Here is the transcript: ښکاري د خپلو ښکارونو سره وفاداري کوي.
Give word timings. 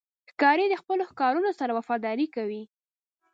ښکاري 0.31 0.65
د 0.69 0.73
خپلو 0.81 1.03
ښکارونو 1.11 1.49
سره 1.59 1.71
وفاداري 1.79 2.27
کوي. 2.35 2.63